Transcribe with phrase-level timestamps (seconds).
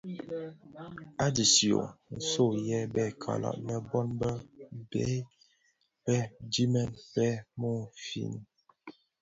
[1.23, 4.31] A dishyön, nso yè bè kalag lè bon be
[4.89, 5.17] bhèi
[6.03, 6.15] bë
[6.51, 7.27] dimen bë
[7.59, 8.33] muufin.